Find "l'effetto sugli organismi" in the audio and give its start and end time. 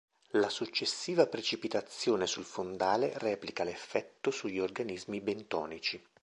3.63-5.21